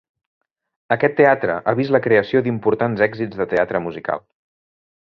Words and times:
Aquest 0.95 1.15
teatre 1.19 1.59
ha 1.71 1.75
vist 1.81 1.95
la 1.97 2.03
creació 2.07 2.43
d'importants 2.49 3.07
èxits 3.11 3.41
de 3.45 3.51
teatre 3.55 3.87
musical. 3.91 4.29